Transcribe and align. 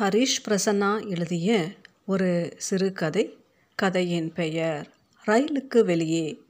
ஹரிஷ் 0.00 0.42
பிரசன்னா 0.48 1.08
எழுதிய 1.08 1.68
ஒரு 2.06 2.54
சிறுகதை 2.56 3.36
கதையின் 3.74 4.32
பெயர் 4.32 4.94
ரயிலுக்கு 5.26 5.84
வெளியே. 5.84 6.40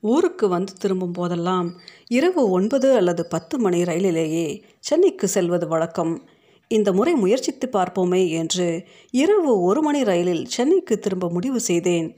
ஊருக்கு 0.00 0.48
வந்து 0.48 0.72
திரும்பும் 0.72 1.12
போதெல்லாம் 1.12 1.80
இரவு 2.08 2.50
ஒன்பது 2.50 2.96
அல்லது 2.96 3.26
பத்து 3.26 3.58
மணி 3.58 3.82
ரயிலிலேயே 3.82 4.62
சென்னைக்கு 4.78 5.28
செல்வது 5.28 5.68
வழக்கம். 5.68 6.28
இந்த 6.68 6.92
முறை 6.92 7.14
முயற்சித்து 7.14 7.68
பார்ப்போமே 7.72 8.28
என்று 8.28 8.84
இரவு 9.10 9.60
ஒரு 9.60 9.82
மணி 9.82 10.02
ரயிலில் 10.02 10.44
சென்னைக்கு 10.44 10.98
திரும்ப 10.98 11.30
முடிவு 11.30 11.60
செய்தேன். 11.60 12.16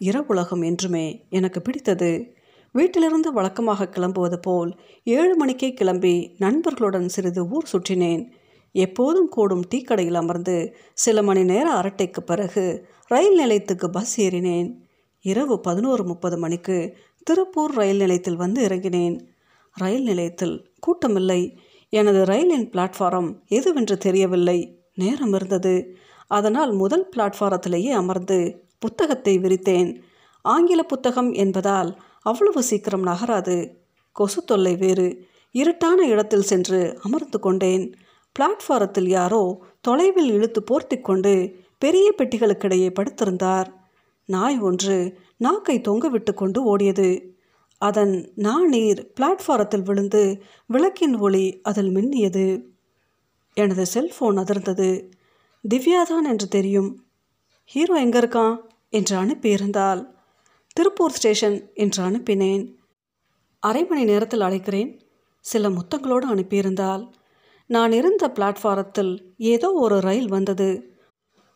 இரவுலகம் 0.00 0.64
என்றுமே 0.64 1.26
எனக்கு 1.30 1.62
பிடித்தது. 1.62 2.34
வீட்டிலிருந்து 2.72 3.32
வழக்கமாக 3.32 3.88
கிளம்புவது 3.88 4.36
போல் 4.36 4.80
ஏழு 5.04 5.36
மணிக்கே 5.36 5.74
கிளம்பி 5.74 6.34
நண்பர்களுடன் 6.38 7.08
சிறிது 7.08 7.48
ஊர் 7.48 7.68
சுற்றினேன். 7.72 8.26
எப்போதும் 8.76 9.28
கூடும் 9.28 9.64
டீ 9.68 9.82
கடையில் 9.82 10.14
அமர்ந்து 10.14 10.76
சில 10.94 11.22
மணி 11.22 11.44
நேர 11.44 11.74
அரட்டைக்கு 11.74 12.20
பிறகு 12.20 12.86
ரயில் 13.06 13.34
நிலையத்துக்கு 13.34 13.90
பஸ் 13.90 14.20
ஏறினேன். 14.20 14.74
இரவு 15.20 15.60
பதினோரு 15.60 16.04
முப்பது 16.04 16.38
மணிக்கு 16.38 16.96
திருப்பூர் 17.22 17.74
ரயில் 17.74 17.96
நிலையத்தில் 17.96 18.36
வந்து 18.36 18.66
இறங்கினேன். 18.68 19.20
ரயில் 19.72 20.02
நிலையத்தில் 20.02 20.70
கூட்டமில்லை. 20.80 21.58
எனது 21.88 22.24
ரயிலின் 22.24 22.70
பிளாட்ஃபாரம் 22.70 23.38
எதுவென்று 23.48 23.96
தெரியவில்லை. 23.96 24.78
நேரம் 24.94 25.32
இருந்தது. 25.32 25.96
அதனால் 26.26 26.72
முதல் 26.72 27.08
பிளாட்ஃபாரத்திலேயே 27.16 27.90
அமர்ந்து 27.90 28.64
புத்தகத்தை 28.78 29.38
விரித்தேன். 29.38 29.96
ஆங்கில 30.42 30.82
புத்தகம் 30.82 31.32
என்பதால் 31.32 31.98
அவ்வளவு 32.22 32.62
சீக்கிரம் 32.62 33.06
நகராது. 33.06 33.72
கொசு 34.12 34.44
தொல்லை 34.44 34.76
வேறு. 34.76 35.26
இருட்டான 35.52 36.06
இடத்தில் 36.06 36.42
சென்று 36.42 36.98
அமர்ந்து 37.02 37.38
கொண்டேன். 37.38 37.94
பிளாட்ஃபாரத்தில் 38.38 39.08
யாரோ 39.08 39.42
தொலைவில் 39.80 40.30
இழுத்து 40.30 40.64
போர்த்தி 40.70 41.00
கொண்டு 41.00 41.32
பெரிய 41.78 42.14
பெட்டிகளுக்கிடையே 42.18 42.88
படுத்திருந்தார். 42.94 43.68
நாய் 44.28 44.58
ஒன்று 44.58 44.96
நாக்கை 45.36 45.80
தொங்கவிட்டு 45.80 46.34
கொண்டு 46.34 46.76
ஓடியது. 46.76 47.34
அதன் 47.78 48.32
நாணீர் 48.36 49.00
பிளாட்ஃபாரத்தில் 49.20 49.82
விழுந்து 49.82 50.42
விளக்கின் 50.66 51.16
ஒளி 51.18 51.60
அதில் 51.62 51.90
மின்னியது. 51.94 52.64
எனது 53.54 53.86
செல்போன் 53.86 54.38
அதிர்ந்தது. 54.38 54.90
திவ்யாதான் 55.64 56.26
என்று 56.28 56.48
தெரியும். 56.48 56.90
ஹீரோ 57.64 57.94
எங்கே 57.94 58.18
இருக்கான் 58.18 58.56
என்று 58.88 59.14
அனுப்பியிருந்தால் 59.16 60.02
திருப்பூர் 60.72 61.12
ஸ்டேஷன் 61.12 61.70
என்று 61.74 62.00
அனுப்பினேன். 62.04 62.64
அரை 63.62 63.84
மணி 63.84 64.04
நேரத்தில் 64.04 64.40
அழைக்கிறேன் 64.40 65.00
சில 65.44 65.68
முத்தங்களோடு 65.68 66.26
அனுப்பியிருந்தால் 66.34 67.04
நான் 67.70 67.92
இருந்த 67.92 68.24
பிளாட்ஃபாரத்தில் 68.34 69.34
ஏதோ 69.36 69.72
ஒரு 69.72 70.00
ரயில் 70.00 70.28
வந்தது. 70.28 70.68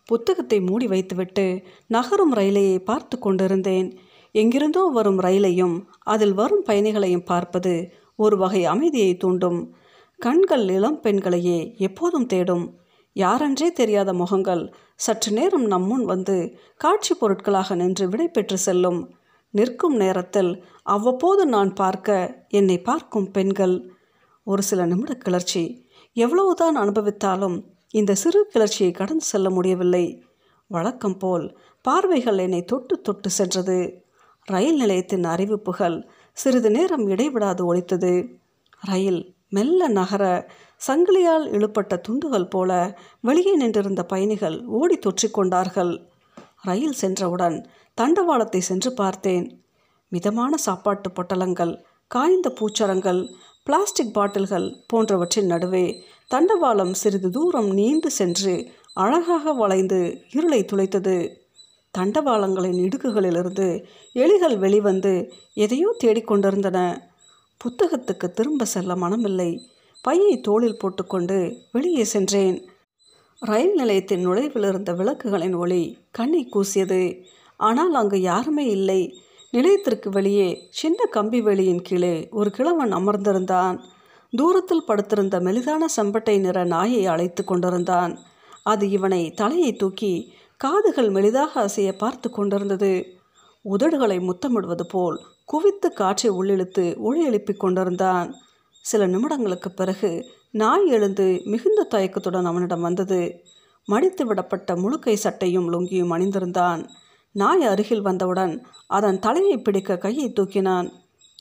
புத்தகத்தை 0.04 0.60
மூடி 0.60 0.86
வைத்துவிட்டு 0.86 1.62
நகரும் 1.86 2.32
ரயிலையை 2.32 2.78
பார்த்து 2.78 3.18
கொண்டிருந்தேன். 3.18 3.98
எங்கிருந்தோ 4.32 4.82
வரும் 4.92 5.20
ரயிலையும் 5.20 5.76
அதில் 6.04 6.34
வரும் 6.34 6.64
பயணிகளையும் 6.66 7.24
பார்ப்பது 7.24 7.92
ஒரு 8.16 8.36
வகை 8.36 8.64
அமைதியை 8.64 9.16
தூண்டும். 9.16 9.74
கண்கள் 10.16 10.68
இளம் 10.68 11.00
பெண்களையே 11.00 11.74
எப்போதும் 11.76 12.26
தேடும். 12.26 12.78
யாரென்றே 13.16 13.68
தெரியாத 13.72 14.12
முகங்கள் 14.12 14.74
சற்று 14.94 15.32
நேரம் 15.32 15.66
நம் 15.66 15.86
முன் 15.86 16.04
வந்து 16.04 16.36
காட்சி 16.76 17.14
பொருட்களாக 17.14 17.74
நின்று 17.74 18.08
விடை 18.08 18.28
பெற்று 18.28 18.58
செல்லும். 18.58 19.00
நிற்கும் 19.50 19.96
நேரத்தில் 19.96 20.64
அவ்வப்போது 20.82 21.46
நான் 21.46 21.72
பார்க்க 21.74 22.44
என்னை 22.48 22.78
பார்க்கும் 22.80 23.30
பெண்கள். 23.30 23.76
ஒரு 24.46 24.62
சில 24.62 24.86
நிமிட 24.86 25.14
கிளர்ச்சி. 25.14 25.64
எவ்வளவுதான் 26.16 26.76
அனுபவித்தாலும் 26.76 27.56
இந்த 27.94 28.14
சிறு 28.14 28.40
கிளர்ச்சியை 28.46 28.92
கடந்து 28.92 29.24
செல்ல 29.24 29.50
முடியவில்லை. 29.50 30.04
வழக்கம் 30.70 31.18
போல் 31.18 31.46
பார்வைகள் 31.84 32.38
என்னை 32.38 32.64
தொட்டு 32.64 33.00
தொட்டு 33.00 33.30
சென்றது. 33.30 33.78
ரயில் 34.48 34.76
நிலையத்தின் 34.76 35.24
அறிவிப்புகள் 35.24 35.96
சிறிது 36.36 36.70
நேரம் 36.70 37.06
இடைவிடாது 37.08 37.74
ஒழித்தது 37.74 38.12
ரயில் 38.80 39.34
மெல்ல 39.48 39.88
நகர 39.88 40.24
சங்கிலியால் 40.86 41.46
இழுப்பட்ட 41.46 41.96
துண்டுகள் 41.96 42.48
போல 42.48 42.70
வெளியே 43.20 43.54
நின்றிருந்த 43.56 44.02
பயணிகள் 44.04 44.56
ஓடி 44.64 44.98
தொற்றிக்கொண்டார்கள் 44.98 45.92
ரயில் 46.62 46.92
சென்றவுடன் 46.92 47.56
தண்டவாளத்தை 48.00 48.58
சென்று 48.58 48.90
பார்த்தேன். 48.92 49.46
மிதமான 50.12 50.56
சாப்பாட்டு 50.56 51.08
பொட்டலங்கள் 51.10 51.74
காய்ந்த 52.10 52.48
பூச்சரங்கள் 52.58 53.20
பிளாஸ்டிக் 53.70 54.14
பாட்டில்கள் 54.14 54.76
போன்றவற்றின் 54.86 55.46
நடுவே 55.46 56.04
தண்டவாளம் 56.30 56.90
சிறிது 56.92 57.30
தூரம் 57.30 57.68
நீண்டு 57.70 58.10
சென்று 58.10 58.68
அழகாக 58.92 59.52
வளைந்து 59.52 60.22
இருளை 60.32 60.64
துளைத்தது. 60.64 61.14
தண்டவாளங்களின் 61.98 62.78
இடுக்குகளிலிருந்து 62.86 63.84
எலிகள் 64.14 64.58
வெளிவந்து 64.58 65.12
எதையோ 65.54 65.96
தேடிக்கொண்டிருந்தன 66.04 66.98
புத்தகத்துக்கு 67.60 68.30
திரும்ப 68.30 68.64
செல்ல 68.64 68.94
மனமில்லை. 68.94 69.50
பையை 70.02 70.40
தோளில் 70.40 70.78
போட்டுக்கொண்டு 70.78 71.56
வெளியே 71.72 72.04
சென்றேன். 72.04 72.68
ரயில் 73.38 73.74
நிலையத்தின் 73.74 74.28
நுழைவில் 74.28 74.68
இருந்த 74.68 74.92
விளக்குகளின் 74.92 75.56
ஒளி 75.56 75.98
கண்ணை 76.10 76.48
கூசியது. 76.52 77.22
ஆனால் 77.56 77.94
அங்கு 77.94 78.20
யாருமே 78.20 78.66
இல்லை. 78.66 79.02
நிலையத்திற்கு 79.50 80.10
வெளியே 80.10 80.66
சின்ன 80.70 81.04
கம்பி 81.04 81.42
வெளியின் 81.42 81.82
கீழே 81.82 82.28
ஒரு 82.30 82.50
கிழவன் 82.50 82.94
அமர்ந்திருந்தான். 82.94 83.80
தூரத்தில் 84.30 84.84
படுத்திருந்த 84.86 85.40
மெலிதான 85.40 85.84
செம்பட்டை 85.96 86.40
நிற 86.40 86.64
நாயை 86.64 87.06
அழைத்து 87.06 87.44
கொண்டிருந்தான். 87.44 88.18
அது 88.62 88.90
இவனை 88.90 89.30
தலையை 89.30 89.72
தூக்கி 89.72 90.32
காதுகள் 90.56 91.12
மெலிதாக 91.12 91.48
அசைய 91.54 91.92
பார்த்து 91.98 92.30
கொண்டிருந்தது. 92.30 93.06
உதடுகளை 93.64 94.18
முத்தமிடுவது 94.20 94.82
போல் 94.82 95.20
குவித்து 95.44 95.92
காற்றை 95.92 96.32
உள்ளிழுத்து 96.32 96.96
ஒளி 96.96 97.24
எழுப்பிக் 97.24 97.60
கொண்டிருந்தான். 97.60 98.34
சில 98.80 99.06
நிமிடங்களுக்கு 99.06 99.68
பிறகு 99.68 100.26
நாய் 100.50 100.86
எழுந்து 100.86 101.40
மிகுந்த 101.44 101.86
தயக்கத்துடன் 101.90 102.44
அவனிடம் 102.44 102.80
வந்தது. 102.80 103.40
மடித்து 103.84 104.34
விடப்பட்ட 104.34 104.74
முழுக்கை 104.74 105.14
சட்டையும் 105.14 105.72
லுங்கியும் 105.72 106.14
அணிந்திருந்தான். 106.16 106.88
நாய் 107.32 107.64
அருகில் 107.64 108.00
வந்தவுடன் 108.00 108.66
அதன் 108.86 109.18
தலையை 109.18 109.58
பிடிக்க 109.58 109.96
கையை 109.96 110.32
தூக்கினான். 110.32 110.88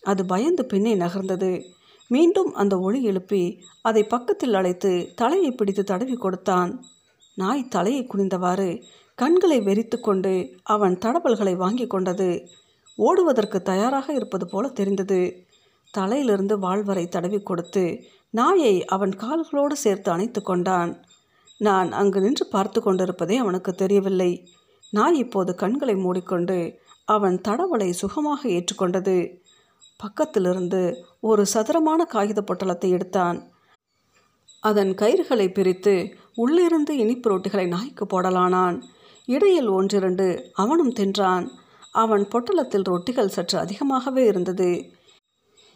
அது 0.04 0.26
பயந்து 0.26 0.66
பின்னே 0.66 0.96
நகர்ந்தது. 0.96 1.64
மீண்டும் 2.08 2.54
அந்த 2.54 2.80
ஒளி 2.80 3.04
எழுப்பி 3.04 3.62
அதை 3.82 4.04
பக்கத்தில் 4.04 4.54
அழைத்து 4.54 5.12
தலையை 5.16 5.52
பிடித்து 5.52 5.84
தடவி 5.84 6.16
கொடுத்தான். 6.16 6.84
நாய் 7.36 7.68
தலையை 7.68 8.08
குனிந்தவாறு 8.08 8.84
கண்களை 9.16 9.60
வெறித்து 9.60 10.00
கொண்டு 10.00 10.56
அவன் 10.64 10.98
தடவல்களை 10.98 11.56
வாங்கி 11.56 11.88
கொண்டது. 11.88 12.48
ஓடுவதற்கு 12.98 13.62
தயாராக 13.62 14.14
இருப்பது 14.14 14.48
போல 14.48 14.68
தெரிந்தது. 14.68 15.48
தலையிலிருந்து 15.92 16.60
வாழ்வரை 16.60 17.08
தடவி 17.08 17.40
கொடுத்து 17.40 18.04
நாயை 18.30 18.86
அவன் 18.86 19.10
கால்களோடு 19.10 19.72
சேர்த்து 19.72 20.12
அணைத்து 20.12 20.42
கொண்டான். 20.42 21.04
நான் 21.58 21.92
அங்கு 21.92 22.20
நின்று 22.20 22.48
பார்த்து 22.48 22.82
கொண்டிருப்பதே 22.82 23.36
அவனுக்கு 23.36 23.74
தெரியவில்லை. 23.74 24.48
நாய் 24.90 25.18
இப்போது 25.18 25.56
கண்களை 25.56 25.96
மூடிக்கொண்டு 25.96 26.80
அவன் 27.06 27.42
தடவலை 27.48 27.90
சுகமாக 27.90 28.50
ஏற்றுக்கொண்டது. 28.50 29.42
பக்கத்திலிருந்து 29.98 31.04
ஒரு 31.20 31.46
சதுரமான 31.46 32.06
காகித 32.06 32.44
பொட்டலத்தை 32.46 32.90
எடுத்தான். 32.90 33.52
அதன் 34.62 34.90
கயிறுகளை 34.90 35.54
பிரித்து 35.54 36.16
உள்ளிருந்து 36.36 36.98
இனிப்பு 36.98 37.30
ரொட்டிகளை 37.30 37.68
நாய்க்கு 37.68 38.06
போடலானான். 38.06 38.82
இடையில் 39.26 39.68
ஒன்றிரண்டு 39.68 40.50
அவனும் 40.54 40.94
தின்றான். 40.94 41.50
அவன் 41.92 42.28
பொட்டலத்தில் 42.28 42.84
ரொட்டிகள் 42.90 43.28
சற்று 43.28 43.60
அதிகமாகவே 43.60 44.26
இருந்தது. 44.26 44.92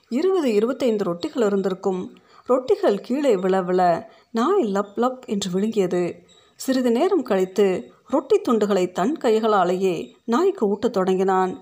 இருபது 0.10 0.54
இருபத்தைந்து 0.54 1.14
ரொட்டிகள் 1.14 1.46
இருந்திருக்கும். 1.46 2.18
ரொட்டிகள் 2.48 2.98
கீழே 2.98 3.38
விழ 3.38 3.62
விழ 3.62 4.12
நாய் 4.32 4.64
லப் 4.64 4.98
லப் 4.98 5.26
என்று 5.26 5.52
விழுங்கியது. 5.52 6.16
சிறிது 6.56 6.92
நேரம் 6.92 7.24
கழித்து 7.24 7.93
ரொட்டி 8.10 8.38
துண்டுகளை 8.38 8.92
தன் 8.92 9.18
கைகளாலேயே 9.18 9.96
நாய்க்கு 10.26 10.64
ஊட்டத் 10.74 10.96
தொடங்கினான். 10.98 11.54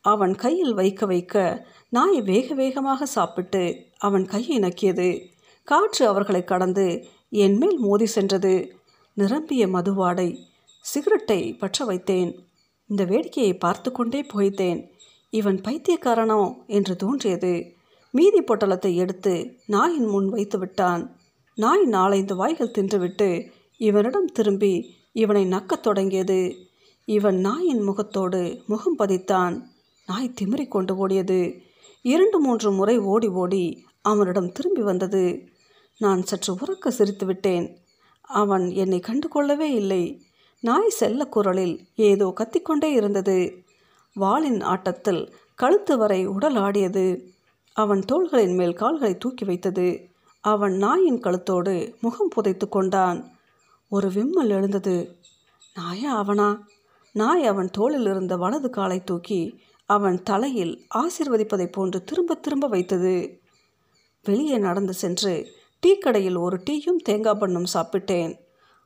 அவன் 0.00 0.34
கையில் 0.34 0.74
வைக்க 0.74 1.06
வைக்க 1.06 1.66
நாய் 1.88 2.20
வேக 2.20 2.54
வேகமாக 2.54 3.06
சாப்பிட்டு 3.06 3.62
அவன் 3.98 4.26
கையை 4.26 4.58
நக்கியது. 4.58 5.08
காற்று 5.64 6.06
அவர்களை 6.06 6.44
கடந்து 6.44 6.86
என்மேல் 7.30 7.78
மோதி 7.78 8.06
சென்றது. 8.06 8.54
நிரம்பிய 9.14 9.66
மதுவாடை 9.66 10.36
சிகரெட்டை 10.80 11.40
பற்ற 11.52 11.84
வைத்தேன். 11.84 12.30
இந்த 12.86 13.04
வேடிக்கையை 13.04 13.58
பார்த்து 13.58 13.92
கொண்டே 13.92 14.20
போய்த்தேன் 14.34 14.80
இவன் 15.30 15.60
பைத்தியக்காரனோ 15.60 16.54
என்று 16.66 16.96
தோன்றியது. 16.96 17.76
மீதி 18.10 18.40
பொட்டலத்தை 18.40 18.94
எடுத்து 18.94 19.34
நாயின் 19.66 20.06
முன் 20.06 20.28
வைத்து 20.28 20.58
விட்டான் 20.58 21.02
நாய் 21.54 21.84
நாலைந்து 21.84 22.36
வாய்கள் 22.36 22.74
தின்றுவிட்டு 22.78 23.50
இவனிடம் 23.76 24.28
திரும்பி 24.32 24.74
இவனை 25.18 25.46
நக்கத் 25.46 25.80
தொடங்கியது. 25.80 26.56
இவன் 27.04 27.36
நாயின் 27.36 27.80
முகத்தோடு 27.80 28.62
முகம் 28.66 28.98
பதித்தான். 28.98 29.62
நாய் 30.06 30.34
திமிரிக்கொண்டு 30.40 31.08
ஓடியது. 31.08 31.60
இரண்டு 32.02 32.40
மூன்று 32.40 32.72
முறை 32.72 32.98
ஓடி 32.98 33.26
ஓடி 33.26 33.84
அவனிடம் 34.02 34.52
திரும்பி 34.52 34.82
வந்தது. 34.82 35.48
நான் 35.98 36.22
சற்று 36.22 36.54
உறக்க 36.54 36.88
சிரித்து 36.88 37.26
விட்டேன். 37.26 37.78
அவன் 38.20 38.70
என்னை 38.70 39.00
கண்டு 39.00 39.28
கொள்ளவே 39.28 39.70
இல்லை. 39.70 40.22
நாய் 40.60 40.88
செல்ல 40.88 41.26
குரலில் 41.26 41.86
ஏதோ 41.94 42.34
கத்திக்கொண்டே 42.36 42.92
இருந்தது. 42.92 43.62
வாளின் 44.14 44.60
ஆட்டத்தில் 44.60 45.34
கழுத்து 45.54 45.98
வரை 45.98 46.26
உடல் 46.26 46.56
ஆடியது. 46.56 47.32
அவன் 47.72 48.02
தோள்களின் 48.12 48.54
மேல் 48.54 48.74
கால்களை 48.74 49.18
தூக்கி 49.18 49.44
வைத்தது. 49.44 50.08
அவன் 50.40 50.72
நாயின் 50.72 51.20
கழுத்தோடு 51.20 52.00
முகம் 52.00 52.28
புதைத்து 52.28 52.68
கொண்டான். 52.68 53.37
ஒரு 53.90 54.10
விம்மல் 54.10 54.50
எழுந்தது. 54.50 55.16
நாயா 55.74 56.16
அவனா? 56.16 56.66
நாய் 57.12 57.46
அவன் 57.46 57.70
தோளில் 57.70 58.00
இருந்த 58.00 58.36
வலது 58.36 58.70
காலை 58.70 59.04
தூக்கி 59.04 59.60
அவன் 59.86 60.22
தலையில் 60.22 60.86
ஆசிர்வதிப்பதைப் 60.94 61.72
போன்று 61.72 62.04
திரும்ப 62.04 62.34
திரும்ப 62.34 62.66
வைத்தது. 62.66 63.40
வெளியே 64.24 64.58
நடந்து 64.58 64.92
சென்று 64.92 65.46
டீ 65.80 65.98
கடையில் 65.98 66.34
ஒரு 66.34 66.60
டீயும் 66.70 66.96
தேங்காய் 66.96 67.36
பண்ணும் 67.38 67.64
சாப்பிட்டேன். 67.74 68.38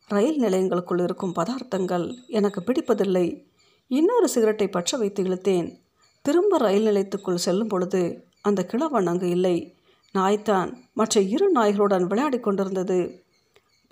ரயில் 0.08 0.42
நிலையங்களுக்குள் 0.42 1.02
இருக்கும் 1.02 1.34
பதார்த்தங்கள் 1.34 2.14
எனக்கு 2.26 2.60
பிடிப்பதில்லை. 2.60 3.46
இன்னொரு 3.88 4.28
சிகரெட்டை 4.28 4.68
பற்ற 4.68 4.98
வைத்து 4.98 5.22
இழுத்தேன். 5.22 5.78
திரும்ப 6.22 6.58
ரயில் 6.58 6.86
நிலையத்துக்குள் 6.86 7.34
செல்லும் 7.34 7.68
பொழுது 7.68 8.24
அந்த 8.40 8.64
கிழவன் 8.64 9.06
அங்கு 9.06 9.28
இல்லை. 9.28 9.76
நாய்தான் 10.14 10.76
மற்ற 10.92 11.20
இரு 11.20 11.52
நாய்களுடன் 11.54 12.02
விளையாடி 12.02 12.40
கொண்டிருந்தது. 12.40 13.21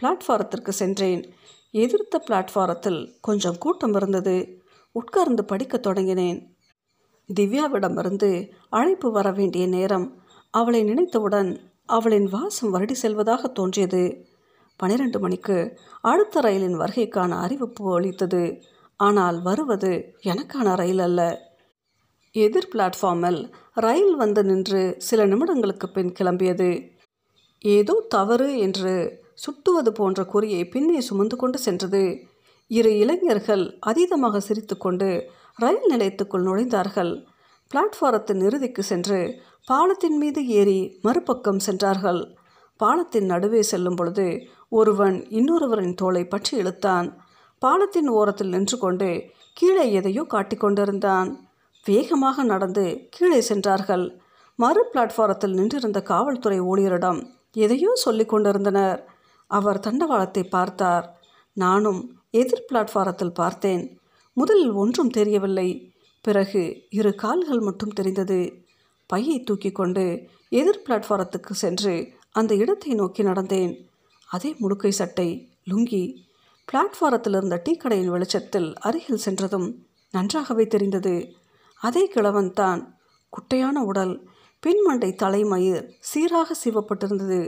பிளாட்ஃபாரத்திற்கு 0.00 0.68
சென்றேன். 0.68 1.32
எதிர்த்த 1.70 2.24
பிளாட்ஃபாரத்தில் 2.26 3.14
கொஞ்சம் 3.20 3.58
கூட்டம் 3.58 3.94
இருந்தது. 3.94 4.62
உட்கார்ந்து 4.92 5.44
படிக்க 5.44 5.78
தொடங்கினேன். 5.78 6.46
திவ்யாவிடமிருந்து 7.40 8.50
அழைப்பு 8.68 9.10
வர 9.10 9.32
வேண்டிய 9.32 9.66
நேரம் 9.66 10.22
அவளை 10.50 10.82
நினைத்தவுடன் 10.82 11.60
அவளின் 11.86 12.24
வாசம் 12.24 12.74
வருடி 12.74 12.92
செல்வதாக 12.92 13.48
தோன்றியது. 13.48 14.28
பனிரெண்டு 14.76 15.18
மணிக்கு 15.18 15.78
அடுத்த 16.00 16.40
ரயிலின் 16.40 16.78
வருகைக்கான 16.78 17.28
அறிவிப்பு 17.28 17.94
அளித்தது 17.94 18.62
ஆனால் 18.96 19.42
வருவது 19.42 20.14
எனக்கான 20.24 20.74
ரயில் 20.76 20.98
அல்ல. 20.98 21.40
எதிர் 22.32 22.68
பிளாட்ஃபார்மில் 22.72 23.52
ரயில் 23.74 24.16
வந்து 24.16 24.44
நின்று 24.44 24.94
சில 24.98 25.26
நிமிடங்களுக்கு 25.26 25.86
பின் 25.92 26.12
கிளம்பியது. 26.20 26.90
ஏதோ 27.58 28.06
தவறு 28.08 28.58
என்று 28.58 29.19
சுட்டுவது 29.42 29.90
போன்ற 29.92 30.20
குறியை 30.32 30.62
பின்னே 30.70 31.00
சுமந்து 31.00 31.36
கொண்டு 31.36 31.58
சென்றது. 31.58 32.02
இரு 32.70 32.90
இளைஞர்கள் 32.98 33.64
அதீதமாக 33.90 34.40
சிரித்துக்கொண்டு 34.48 35.08
ரயில் 35.58 35.88
நிலையத்துக்குள் 35.92 36.46
நுழைந்தார்கள். 36.48 37.12
பிளாட்ஃபாரத்தின் 37.70 38.40
இறுதிக்கு 38.46 38.82
சென்று 38.82 39.18
பாலத்தின் 39.68 40.18
மீது 40.18 40.40
ஏறி 40.58 40.78
மறுபக்கம் 41.02 41.60
சென்றார்கள். 41.66 42.20
பாலத்தின் 42.80 43.26
நடுவே 43.26 43.62
செல்லும் 43.62 43.96
பொழுது 43.96 44.26
ஒருவன் 44.68 45.16
இன்னொருவரின் 45.38 45.94
தோலை 45.94 46.22
பற்றி 46.24 46.52
இழுத்தான். 46.58 47.08
பாலத்தின் 47.62 48.08
ஓரத்தில் 48.08 48.52
நின்று 48.54 48.76
கொண்டு 48.78 49.08
கீழே 49.56 49.84
எதையோ 49.92 50.22
காட்டிக்கொண்டிருந்தான் 50.34 51.28
வேகமாக 51.86 52.42
நடந்து 52.42 52.84
கீழே 53.10 53.40
சென்றார்கள். 53.40 54.04
மறு 54.58 54.82
பிளாட்ஃபாரத்தில் 54.92 55.56
நின்றிருந்த 55.58 55.98
காவல்துறை 56.02 56.58
ஊழியரிடம் 56.70 57.20
எதையோ 57.56 57.92
சொல்லிக் 58.04 58.32
கொண்டிருந்தனர். 58.32 58.98
அவர் 59.50 59.84
தண்டவாளத்தை 59.86 60.44
பார்த்தார். 60.48 61.06
நானும் 61.56 62.00
எதிர் 62.30 62.66
பிளாட்ஃபாரத்தில் 62.68 63.38
பார்த்தேன். 63.40 63.84
முதலில் 64.36 64.74
ஒன்றும் 64.82 65.14
தெரியவில்லை. 65.18 65.68
பிறகு 66.24 66.62
இரு 66.90 67.12
கால்கள் 67.14 67.60
மட்டும் 67.60 67.96
தெரிந்தது. 67.98 68.40
பையை 69.10 69.36
தூக்கி 69.42 69.70
கொண்டு 69.72 70.04
எதிர் 70.48 70.82
பிளாட்ஃபாரத்துக்கு 70.86 71.52
சென்று 71.62 71.94
அந்த 72.30 72.52
இடத்தை 72.54 72.92
நோக்கி 72.94 73.22
நடந்தேன். 73.22 73.72
அதே 74.28 74.50
முடுக்கை 74.60 74.92
சட்டை 75.00 75.28
லுங்கி 75.70 76.04
பிளாட்ஃபாரத்தில் 76.68 77.36
இருந்த 77.36 77.56
டீ 77.64 77.72
கடையின் 77.74 78.12
வெளிச்சத்தில் 78.14 78.68
அருகில் 78.78 79.24
சென்றதும் 79.24 79.68
நன்றாகவே 80.14 80.64
தெரிந்தது. 80.66 81.14
அதே 81.80 82.02
கிழவன் 82.06 82.52
தான் 82.52 82.80
குட்டையான 83.32 83.76
உடல் 83.84 84.14
பின்மண்டை 84.62 85.10
தலைமயிர் 85.14 85.84
சீராக 86.10 86.54
சீவப்பட்டிருந்தது. 86.62 87.40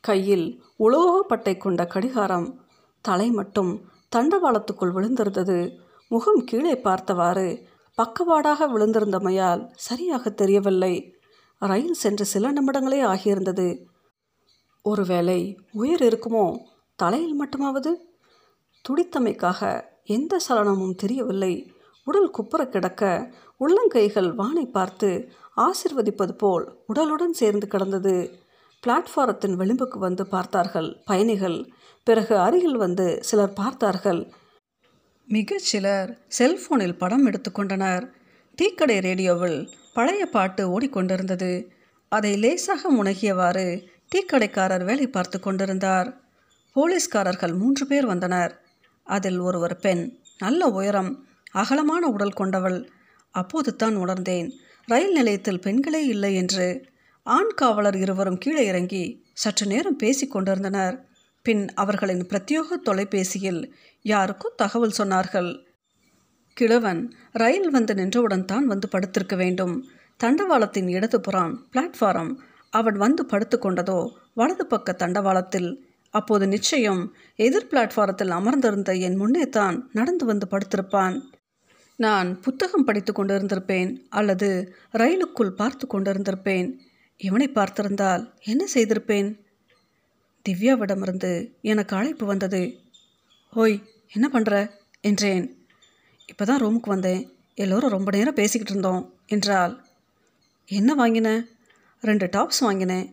கையில் 0.00 0.64
உலோகப்பட்டை 0.78 1.56
கொண்ட 1.56 1.86
கடிகாரம். 1.86 2.64
தலை 3.00 3.30
மட்டும் 3.30 3.80
தண்டவாளத்துக்குள் 4.16 4.92
விழுந்திருந்தது. 4.94 5.78
முகம் 6.08 6.44
கீழே 6.44 6.80
பார்த்தவாறு 6.80 7.66
பக்கவாடாக 7.96 8.66
விழுந்திருந்தமையால் 8.68 9.68
சரியாக 9.74 10.30
தெரியவில்லை. 10.30 11.14
ரயில் 11.58 11.92
சென்று 11.92 12.24
சில 12.24 12.52
நிமிடங்களே 12.52 13.02
ஆகியிருந்தது. 13.04 13.84
ஒருவேளை 14.82 15.60
உயிர் 15.72 16.02
இருக்குமோ? 16.02 16.58
தலையில் 16.96 17.44
மட்டுமாவது? 17.44 17.94
துடித்தமைக்காக 18.88 19.84
எந்த 20.04 20.38
சலனமும் 20.48 20.94
தெரியவில்லை. 20.94 21.72
உடல் 22.04 22.30
குப்புற 22.30 22.66
கிடக்க 22.66 23.32
உள்ளங்கைகள் 23.60 24.34
வானை 24.34 24.66
பார்த்து 24.66 25.28
ஆசிர்வதிப்பது 25.56 26.32
போல் 26.32 26.78
உடலுடன் 26.94 27.30
சேர்ந்து 27.30 27.66
கிடந்தது. 27.66 28.46
பிளாட்ஃபாரத்தின் 28.86 29.56
விளிம்புக்கு 29.60 29.98
வந்து 29.98 30.26
பார்த்தார்கள். 30.26 30.88
பயணிகள் 31.04 31.58
பிறகு 32.04 32.38
அருகில் 32.38 32.76
வந்து 32.76 33.06
சிலர் 33.22 33.52
பார்த்தார்கள். 33.52 34.20
மிகச் 35.28 35.66
சிலர் 35.70 36.10
செல்போனில் 36.38 36.98
படம் 36.98 37.26
எடுத்துக்கொண்டனர் 37.26 38.04
டீக்கடை 38.58 39.00
ரேடியோவில் 39.00 39.58
பழைய 39.94 40.26
பாட்டு 40.26 40.62
ஓடிக்கொண்டிருந்தது. 40.68 41.66
அதை 42.08 42.36
லேசாக 42.36 42.92
முனகியவாறு 42.92 43.66
டீக்கடைக்காரர் 44.12 44.84
வேலை 44.84 45.06
பார்த்து 45.06 45.40
கொண்டிருந்தார். 45.40 46.08
போலீஸ்காரர்கள் 46.76 47.54
மூன்று 47.54 47.86
பேர் 47.86 48.06
வந்தனர். 48.06 48.52
அதில் 49.06 49.38
ஒருவர் 49.38 49.76
பெண். 49.76 50.04
நல்ல 50.38 50.66
உயரம் 50.68 51.26
அகலமான 51.52 52.06
உடல் 52.06 52.38
கொண்டவள். 52.40 52.78
அப்போது 53.34 53.76
தான் 53.76 53.96
உணர்ந்தேன் 53.96 54.48
ரயில் 54.86 55.12
நிலையத்தில் 55.12 55.60
பெண்களே 55.60 56.06
இல்லை 56.06 56.34
என்று. 56.34 56.68
ஆண் 57.36 57.54
காவலர் 57.54 57.96
இருவரும் 57.96 58.38
கீழே 58.38 58.62
இறங்கி 58.66 59.02
சற்று 59.32 59.64
நேரம் 59.66 59.96
பேசிக் 59.96 60.30
கொண்டிருந்தனர். 60.30 60.94
பின் 61.42 61.64
அவர்களின் 61.74 62.22
பிரத்யோக 62.30 62.76
தொலைபேசியில் 62.82 63.60
யாருக்கோ 64.04 64.48
தகவல் 64.56 64.96
சொன்னார்கள். 64.98 65.50
கிழவன் 66.56 67.02
ரயில் 67.32 67.70
வந்து 67.70 67.94
நின்றவுடன் 67.94 68.44
தான் 68.44 68.66
வந்து 68.66 68.88
படுத்திருக்க 68.88 69.36
வேண்டும். 69.36 69.74
தண்டவாளத்தின் 70.20 70.88
இடதுபுறம் 70.88 71.52
பிளாட்ஃபாரம். 71.72 72.32
அவன் 72.72 72.96
வந்து 72.96 73.26
படுத்து 73.26 73.58
கொண்டதோ 73.58 74.00
வலது 74.34 74.66
பக்க 74.66 74.92
தண்டவாளத்தில். 74.92 75.70
அப்போது 76.14 76.44
நிச்சயம் 76.46 77.02
எதிர் 77.36 77.70
பிளாட்ஃபாரத்தில் 77.70 78.36
அமர்ந்திருந்த 78.40 78.92
என் 79.06 79.16
முன்னே 79.16 79.46
தான் 79.48 79.76
நடந்து 79.92 80.24
வந்து 80.24 80.46
படுத்திருப்பான். 80.50 81.16
நான் 81.96 82.28
புத்தகம் 82.40 82.84
படித்து 82.84 83.12
கொண்டிருந்திருப்பேன் 83.12 83.90
அல்லது 84.08 84.48
ரயிலுக்குள் 84.90 85.58
பார்த்து 85.60 85.86
கொண்டிருந்திருப்பேன். 85.86 86.68
இவனை 87.20 87.46
பார்த்திருந்தால் 87.48 88.22
என்ன 88.42 88.64
செய்திருப்பேன்? 88.74 89.28
திவ்யாவிடமிருந்து 90.46 91.30
எனக்கு 91.62 91.96
அழைப்பு 91.96 92.26
வந்தது. 92.26 92.62
ஓய் 93.52 93.76
என்ன 94.12 94.26
பண்ணுற 94.32 94.52
என்றேன். 95.00 95.46
இப்போ 96.26 96.44
தான் 96.44 96.62
ரூமுக்கு 96.62 96.88
வந்தேன். 96.88 97.22
எல்லோரும் 97.54 97.90
ரொம்ப 97.90 98.10
நேரம் 98.10 98.34
பேசிக்கிட்டு 98.34 98.72
இருந்தோம் 98.72 99.02
என்றால் 99.26 99.74
என்ன 100.68 100.94
வாங்கினேன் 100.94 101.42
ரெண்டு 102.02 102.26
டாப்ஸ் 102.26 102.62
வாங்கினேன். 102.66 103.06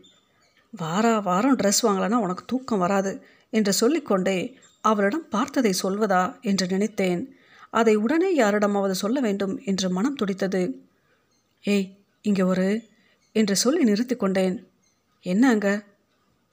வாரா 0.73 1.13
வாரம் 1.19 1.55
ட்ரெஸ் 1.55 1.85
வாங்கலைன்னா 1.87 2.19
உனக்கு 2.25 2.43
தூக்கம் 2.45 2.79
வராது 2.79 3.11
என்று 3.53 3.73
சொல்லிக்கொண்டே 3.73 4.37
அவளிடம் 4.81 5.27
பார்த்ததை 5.29 5.73
சொல்வதா 5.83 6.23
என்று 6.41 6.65
நினைத்தேன். 6.67 7.21
அதை 7.69 7.93
உடனே 7.95 8.29
யாரிடமாவது 8.35 8.95
சொல்ல 8.95 9.19
வேண்டும் 9.19 9.55
என்று 9.65 9.89
மனம் 9.89 10.15
துடித்தது. 10.15 10.63
ஏய் 11.65 11.87
இங்கே 12.21 12.43
ஒரு 12.43 12.67
என்று 13.35 13.55
சொல்லி 13.55 13.83
நிறுத்தி 13.83 14.15
கொண்டேன். 14.15 14.67
என்ன 15.19 15.49
அங்கே? 15.49 15.73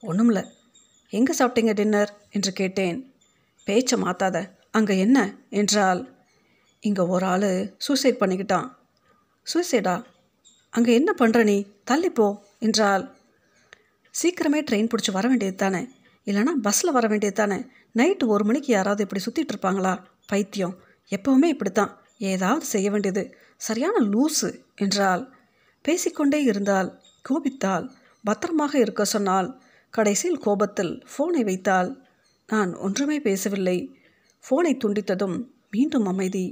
ஒன்றுமில்ல 0.03 0.41
எங்கே 1.09 1.33
சாப்பிட்டீங்க 1.39 1.73
டின்னர் 1.73 2.11
என்று 2.29 2.53
கேட்டேன். 2.53 3.13
பேச்சை 3.65 4.01
மாத்தாத. 4.01 4.51
அங்கே 4.71 4.97
என்ன? 4.97 5.35
என்றால் 5.49 6.15
இங்கே 6.79 7.01
ஒரு 7.01 7.25
ஆள் 7.25 7.73
சூசைட் 7.77 8.19
பண்ணிக்கிட்டான். 8.19 8.67
சூசைடா 9.53 10.03
அங்கே 10.69 10.93
என்ன 10.93 11.13
பண்ணுற 11.19 11.43
நீ? 11.43 11.67
தள்ளிப்போ 11.91 12.39
என்றால் 12.59 13.15
சீக்கிரமே 14.21 14.59
ட்ரெயின் 14.71 14.89
பிடிச்சி 14.91 15.11
வர 15.11 15.27
வேண்டியது 15.27 15.55
தானே? 15.55 15.89
இல்லைனா 16.25 16.53
பஸ்ஸில் 16.61 16.91
வர 16.91 17.07
வேண்டியது 17.07 17.37
தானே? 17.37 17.65
நைட்டு 17.95 18.25
ஒரு 18.25 18.43
மணிக்கு 18.43 18.71
யாராவது 18.73 19.03
இப்படி 19.03 19.21
சுற்றிட்டு 19.25 19.53
இருப்பாங்களா? 19.53 19.93
பைத்தியம். 20.25 20.75
எப்போவுமே 21.11 21.43
இப்படி 21.43 21.71
தான் 21.71 21.91
ஏதாவது 22.17 22.65
செய்ய 22.65 22.91
வேண்டியது. 22.91 23.23
சரியான 23.57 23.95
லூஸு 24.03 24.49
என்றால் 24.75 25.32
பேசிக்கொண்டே 25.87 26.43
இருந்தால் 26.43 26.89
கோபித்தால் 27.21 27.85
பத்திரமாக 28.23 28.73
இருக்க 28.79 29.03
சொன்னால் 29.05 29.49
கடைசியில் 29.93 30.39
கோபத்தில் 30.39 30.93
ஃபோனை 31.11 31.41
வைத்தால் 31.43 31.89
நான் 32.49 32.71
ஒன்றுமே 32.75 33.17
பேசவில்லை. 33.19 33.77
ஃபோனை 34.43 34.73
துண்டித்ததும் 34.83 35.37
மீண்டும் 35.69 36.05
அமைதி. 36.05 36.45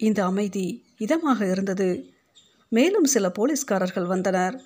இந்த 0.00 0.20
அமைதி 0.24 0.66
இதமாக 0.98 1.40
இருந்தது. 1.50 1.88
மேலும் 2.72 3.04
சில 3.04 3.26
போலீஸ்காரர்கள் 3.30 4.06
வந்தனர். 4.06 4.56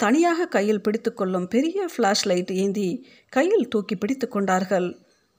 தனியாக 0.00 0.46
கையில் 0.46 0.80
பிடித்துக்கொள்ளும் 0.80 1.46
பெரிய 1.46 1.86
ஃப்ளாஷ் 1.92 2.24
லைட் 2.26 2.52
ஏந்தி 2.62 2.88
கையில் 3.28 3.68
தூக்கி 3.68 3.96
பிடித்து 3.96 4.28
கொண்டார்கள். 4.28 4.88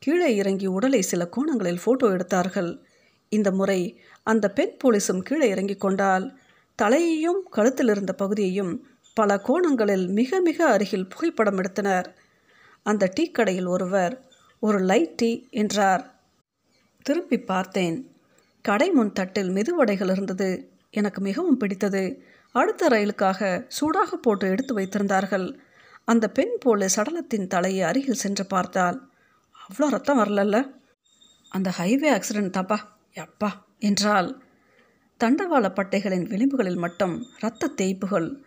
கீழே 0.01 0.29
இறங்கி 0.35 0.67
உடலை 0.67 1.01
சில 1.01 1.23
கோணங்களில் 1.25 1.83
ஃபோட்டோ 1.85 2.07
எடுத்தார்கள். 2.15 2.71
இந்த 3.31 3.51
முறை 3.51 3.79
அந்த 4.23 4.45
பெண் 4.49 4.75
போலீஸும் 4.83 5.25
கீழே 5.27 5.47
இறங்கி 5.49 5.75
கொண்டால் 5.75 6.25
தலையையும் 6.81 7.43
கழுத்தில் 7.49 7.87
இருந்த 7.87 8.13
பகுதியையும் 8.13 8.87
பல 9.13 9.37
கோணங்களில் 9.37 10.07
மிக 10.07 10.41
மிக 10.41 10.65
அருகில் 10.65 11.07
புகைப்படம் 11.07 11.57
எடுத்தனர். 11.57 12.15
அந்த 12.83 13.11
டீ 13.13 13.31
கடையில் 13.31 13.65
ஒருவர் 13.65 14.25
ஒரு 14.59 14.79
லைட் 14.79 15.15
டீ 15.15 15.47
என்றார். 15.49 16.19
திரும்பி 17.01 17.39
பார்த்தேன். 17.39 18.11
கடை 18.61 18.91
முன் 18.91 19.13
தட்டில் 19.13 19.49
மெதுவடைகள் 19.49 20.11
இருந்தது. 20.11 20.71
எனக்கு 20.89 21.21
மிகவும் 21.21 21.57
பிடித்தது. 21.57 22.21
அடுத்த 22.51 22.87
ரயிலுக்காக 22.87 23.65
சூடாக 23.67 24.17
போட்டு 24.17 24.49
எடுத்து 24.49 24.79
வைத்திருந்தார்கள். 24.79 25.59
அந்த 26.05 26.29
பெண் 26.29 26.55
போல 26.59 26.85
சடலத்தின் 26.95 27.47
தலையை 27.47 27.81
அருகில் 27.81 28.21
சென்று 28.23 28.45
பார்த்தால் 28.45 29.09
அவ்வளோ 29.55 29.87
ரத்தம் 29.87 30.19
வரலல்ல? 30.19 30.71
அந்த 31.49 31.73
ஹைவே 31.77 32.09
ஆக்சிடென்ட் 32.17 32.57
தாப்பா 32.57 32.77
எப்பா 33.13 33.49
என்றால் 33.79 34.29
தண்டவாள 35.23 35.65
பட்டைகளின் 35.73 36.25
விளிம்புகளில் 36.27 36.77
மட்டும் 36.77 37.25
இரத்த 37.39 37.67
தேய்ப்புகள் 37.67 38.43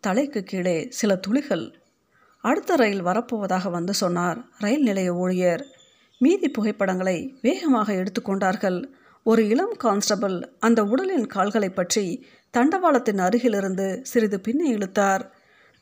தலைக்கு 0.00 0.42
கீழே 0.42 0.86
சில 0.90 1.16
துளிகள். 1.16 1.74
அடுத்த 2.40 2.76
ரயில் 2.76 3.04
வரப்போவதாக 3.04 3.70
வந்து 3.70 3.94
சொன்னார் 3.94 4.44
ரயில் 4.58 4.82
நிலைய 4.82 5.14
ஊழியர். 5.14 5.66
மீதி 6.18 6.48
புகைப்படங்களை 6.48 7.38
வேகமாக 7.42 7.92
எடுத்துக்கொண்டார்கள் 7.92 8.84
ஒரு 9.22 9.48
இளம் 9.48 9.76
கான்ஸ்டபிள் 9.76 10.36
அந்த 10.58 10.84
உடலின் 10.84 11.26
கால்களை 11.26 11.70
பற்றி 11.70 12.26
தண்டவாளத்தின் 12.54 13.18
அருகிலிருந்து 13.18 14.00
சிறிது 14.02 14.40
பின்னே 14.40 14.68
இழுத்தார். 14.68 15.32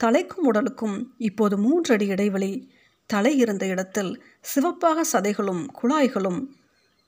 தலைக்கும் 0.05 0.47
உடலுக்கும் 0.53 1.15
இப்போது 1.19 1.59
மூன்றடி 1.59 2.07
இடைவெளி. 2.07 2.73
தலை 3.07 3.37
இருந்த 3.37 3.67
இடத்தில் 3.67 4.23
சிவப்பாக 4.41 5.05
சதைகளும் 5.13 5.67
குழாய்களும் 5.83 6.41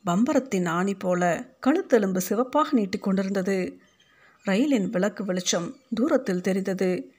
பம்பரத்தின் 0.06 0.68
ஆணி 0.68 0.94
போல 0.94 1.47
கழுத்தெலும்பு 1.66 2.16
சிவப்பாக 2.16 2.76
நீட்டிக்கொண்டிருந்தது 2.78 3.78
ரயிலின் 4.47 4.90
விளக்கு 4.90 5.25
வெளிச்சம் 5.25 5.76
தூரத்தில் 5.94 6.40
தெரிந்தது. 6.40 7.12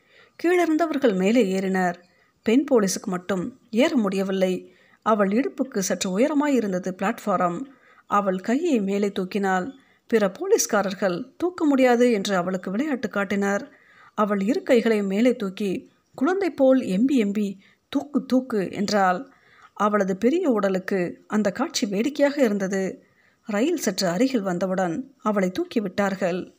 கீழிருந்தவர்கள் 0.44 1.16
மேலே 1.16 1.60
ஏறினர். 1.60 1.96
பெண் 2.44 2.66
போலீஸுக்கு 2.72 3.06
மட்டும் 3.06 3.60
ஏற 3.72 3.96
முடியவில்லை. 3.96 4.76
அவள் 5.02 5.30
இடுப்புக்கு 5.30 5.78
சற்று 5.78 6.20
உயரமாயிருந்தது 6.20 6.92
பிளாட்ஃபாரம். 6.98 7.66
அவள் 8.08 8.40
கையை 8.40 8.82
மேலே 8.82 9.08
தூக்கினாள். 9.08 9.72
பிற 10.08 10.32
போலீஸ்காரர்கள் 10.32 11.34
தூக்க 11.38 11.66
முடியாது 11.66 12.12
என்று 12.12 12.36
அவளுக்கு 12.36 12.72
விளையாட்டு 12.72 13.10
காட்டினர். 13.10 13.72
அவள் 14.14 14.42
இரு 14.42 14.64
கைகளை 14.64 15.04
மேலே 15.04 15.36
தூக்கி 15.36 15.92
குழந்தை 16.16 16.50
போல் 16.50 16.80
எம்பி 16.80 17.16
எம்பி 17.18 17.58
தூக்கு 17.90 18.26
தூக்கு 18.26 18.72
என்றால் 18.72 19.33
அவளது 19.74 20.18
பெரிய 20.18 20.50
உடலுக்கு 20.50 21.24
அந்த 21.28 21.52
காட்சி 21.52 21.88
வேடிக்கையாக 21.88 22.44
இருந்தது. 22.44 23.04
ரயில் 23.46 23.78
சற்று 23.78 24.08
அருகில் 24.08 24.42
வந்தவுடன் 24.42 25.14
அவளை 25.18 25.52
தூக்கி 25.52 25.80
விட்டார்கள். 25.80 26.54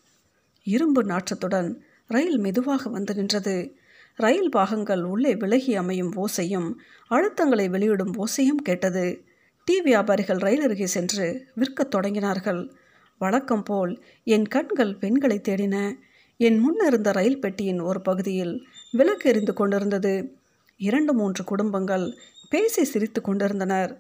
இரும்பு 0.62 1.02
நாற்றத்துடன் 1.02 1.74
ரயில் 2.06 2.38
மெதுவாக 2.38 2.90
வந்து 2.90 3.14
நின்றது. 3.14 3.74
ரயில் 4.14 4.48
பாகங்கள் 4.48 5.02
உள்ளே 5.02 5.36
விலகி 5.36 5.74
அமையும் 5.74 6.14
ஓசையும் 6.14 6.72
அழுத்தங்களை 7.08 7.68
வெளியிடும் 7.68 8.14
ஓசையும் 8.16 8.62
கேட்டது. 8.62 9.24
டீ 9.64 9.80
வியாபாரிகள் 9.82 10.38
ரயில் 10.38 10.62
அருகே 10.62 10.86
சென்று 10.86 11.46
விற்கத் 11.56 11.94
தொடங்கினார்கள். 11.94 12.70
வழக்கம் 13.18 13.62
போல் 13.62 14.02
என் 14.24 14.48
கண்கள் 14.48 14.96
பெண்களை 14.96 15.40
தேடின. 15.48 15.94
என் 16.36 16.58
முன்னிருந்த 16.58 17.12
ரயில் 17.12 17.40
பெட்டியின் 17.40 17.80
ஒரு 17.80 18.00
பகுதியில் 18.00 18.66
விளக்கு 18.90 19.30
எரிந்து 19.30 19.52
கொண்டிருந்தது. 19.52 20.34
இரண்டு 20.76 21.14
மூன்று 21.14 21.44
குடும்பங்கள் 21.44 22.18
பேசி 22.54 22.82
சிரித்து 22.84 23.20
கொண்டிருந்தனர். 23.20 23.92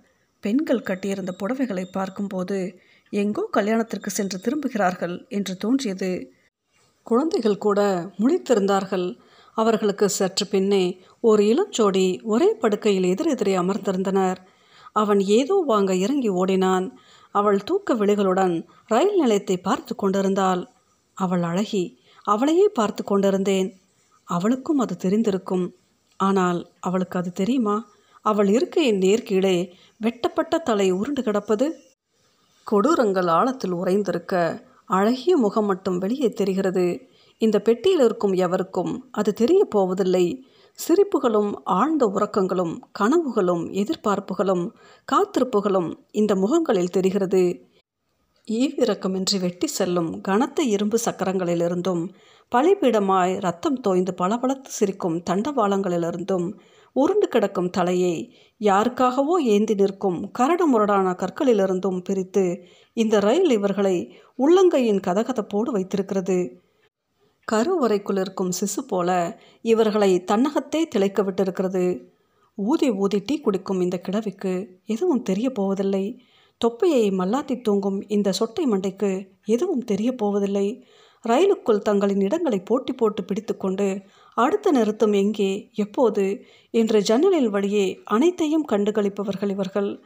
பெண்கள் 0.44 0.86
கட்டியிருந்த 0.88 1.32
புடவைகளை 1.40 1.84
பார்க்கும்போது 1.90 2.58
எங்கோ 3.12 3.42
கல்யாணத்திற்கு 3.52 4.10
சென்று 4.10 4.38
திரும்புகிறார்கள் 4.38 5.14
என்று 5.28 5.54
தோன்றியது. 5.56 6.10
குழந்தைகள் 7.06 7.62
கூட 7.66 7.80
முழித்திருந்தார்கள். 8.18 9.06
அவர்களுக்கு 9.56 10.06
சற்று 10.08 10.44
பின்னே 10.46 10.84
ஒரு 11.20 11.42
இளஞ்சோடி 11.44 12.06
ஒரே 12.24 12.48
படுக்கையில் 12.62 13.04
எதிரெதிரே 13.04 13.54
அமர்ந்திருந்தனர். 13.54 14.38
அவன் 14.92 15.20
ஏதோ 15.38 15.56
வாங்க 15.66 15.92
இறங்கி 15.94 16.30
ஓடினான். 16.40 16.86
அவள் 17.34 17.60
தூக்க 17.62 17.94
விழிகளுடன் 17.94 18.54
ரயில் 18.86 19.16
நிலையத்தை 19.20 19.56
பார்த்து 19.58 19.92
கொண்டிருந்தாள். 19.94 20.62
அவள் 21.16 21.42
அழகி 21.42 21.84
அவளையே 22.24 22.66
பார்த்து 22.68 23.02
கொண்டிருந்தேன். 23.04 23.70
அவளுக்கும் 24.28 24.78
அது 24.78 24.94
தெரிந்திருக்கும். 25.04 25.66
ஆனால் 26.20 26.60
அவளுக்கு 26.80 27.18
அது 27.18 27.32
தெரியுமா? 27.32 27.76
அவள் 28.24 28.48
இருக்கையின் 28.48 28.98
நேர்கீழே 28.98 29.56
வெட்டப்பட்ட 29.98 30.58
தலை 30.58 30.86
உருண்டு 30.90 31.22
கிடப்பது. 31.22 31.66
கொடூரங்கள் 32.66 33.28
ஆழத்தில் 33.28 33.74
உறைந்திருக்க 33.74 34.34
அழகிய 34.98 35.36
முகம் 35.36 35.66
மட்டும் 35.66 35.98
வெளியே 35.98 36.28
தெரிகிறது. 36.28 36.86
இந்த 37.40 37.56
பெட்டியில் 37.58 38.04
இருக்கும் 38.04 38.34
எவருக்கும் 38.44 38.92
அது 39.10 39.30
தெரிய 39.32 39.60
போவதில்லை. 39.64 40.26
சிரிப்புகளும் 40.78 41.50
ஆழ்ந்த 41.64 42.04
உறக்கங்களும் 42.14 42.74
கனவுகளும் 42.98 43.64
எதிர்பார்ப்புகளும் 43.72 44.64
காத்திருப்புகளும் 45.12 45.90
இந்த 46.10 46.32
முகங்களில் 46.34 46.94
தெரிகிறது. 46.96 47.44
ஈவிரக்கமின்றி 48.50 49.36
வெட்டி 49.40 49.66
செல்லும் 49.66 50.20
கனத்த 50.20 50.62
இரும்பு 50.74 50.98
சக்கரங்களிலிருந்தும் 51.04 52.02
பலிபீடமாய் 52.52 53.34
ரத்தம் 53.40 53.80
தோய்ந்து 53.80 54.12
பளபளத்து 54.14 54.70
சிரிக்கும் 54.78 55.16
தண்டவாளங்களிலிருந்தும் 55.30 56.46
உருண்டு 56.96 57.28
கிடக்கும் 57.28 57.70
தலையை 57.70 58.36
யாருக்காகவோ 58.60 59.36
ஏந்தி 59.44 59.74
நிற்கும் 59.74 60.30
கரடு 60.30 60.66
முரடான 60.66 61.10
கற்களிலிருந்தும் 61.10 62.00
பிரித்து 62.04 62.44
இந்த 62.92 63.20
ரயில் 63.20 63.50
இவர்களை 63.50 63.96
உள்ளங்கையின் 64.38 65.00
கதகதப்போடு 65.06 65.70
வைத்திருக்கிறது. 65.70 66.62
கருவறைக்குள் 67.52 68.20
இருக்கும் 68.20 68.52
சிசு 68.60 68.82
போல 68.88 69.38
இவர்களை 69.62 70.24
தன்னகத்தே 70.24 70.88
திளைக்க 70.88 71.22
விட்டிருக்கிறது. 71.22 72.04
ஊதி 72.54 72.90
ஊதி 72.90 73.18
டீ 73.26 73.40
குடிக்கும் 73.40 73.80
இந்த 73.80 73.98
கிழவிக்கு 73.98 74.80
எதுவும் 74.84 75.22
தெரிய 75.22 75.50
போவதில்லை. 75.50 76.24
தொப்பையை 76.60 77.10
மல்லாத்தி 77.10 77.62
தூங்கும் 77.62 78.08
இந்த 78.08 78.32
சொட்டை 78.38 78.64
மண்டைக்கு 78.64 79.28
எதுவும் 79.44 79.84
தெரிய 79.84 80.12
போவதில்லை. 80.12 80.86
ரயிலுக்குள் 81.22 81.78
தங்களின் 81.78 82.20
இடங்களை 82.20 82.58
போட்டி 82.60 82.92
போட்டு 82.92 83.24
பிடித்துக்கொண்டு 83.24 84.00
அடுத்த 84.34 84.70
நிறுத்தம் 84.70 85.12
எங்கே 85.12 85.70
எப்போது 85.74 86.44
என்ற 86.70 87.00
ஜன்னலில் 87.00 87.48
வழியே 87.48 88.00
அனைத்தையும் 88.04 88.68
கண்டுகளிப்பவர்கள் 88.68 89.50
இவர்கள். 89.50 90.04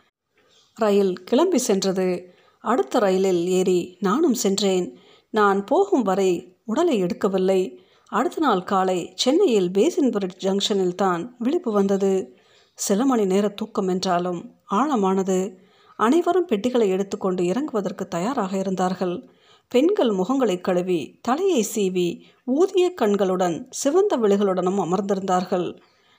ரயில் 0.75 1.12
கிளம்பி 1.12 1.58
சென்றது. 1.58 2.37
அடுத்த 2.61 2.99
ரயிலில் 2.99 3.47
ஏறி 3.47 3.97
நானும் 4.00 4.35
சென்றேன். 4.35 4.99
நான் 5.30 5.64
போகும் 5.64 6.02
வரை 6.02 6.56
உடலை 6.64 7.02
எடுக்கவில்லை. 7.02 7.76
அடுத்த 8.08 8.40
நாள் 8.40 8.62
காலை 8.62 9.12
சென்னையில் 9.14 9.70
பேசின் 9.70 10.11
பிரிட்ஜ் 10.11 10.47
ஜங்ஷனில் 10.47 10.94
தான் 10.94 11.37
விழிப்பு 11.38 11.73
வந்தது. 11.73 12.37
சில 12.75 13.04
மணி 13.04 13.25
நேர 13.25 13.49
தூக்கம் 13.49 13.88
என்றாலும் 13.88 14.54
ஆழமானது. 14.70 15.56
அனைவரும் 15.97 16.44
பெட்டிகளை 16.44 16.88
எடுத்துக்கொண்டு 16.88 17.44
இறங்குவதற்கு 17.44 18.08
தயாராக 18.08 18.58
இருந்தார்கள். 18.58 19.30
பெண்கள் 19.68 20.10
முகங்களை 20.10 20.60
கழுவி 20.60 21.18
தலையை 21.22 21.66
சீவி 21.75 22.22
ஊதிய 22.44 22.94
கண்களுடன் 22.94 23.66
சிவந்த 23.70 24.16
விழிகளுடனும் 24.16 24.80
அமர்ந்திருந்தார்கள். 24.80 25.78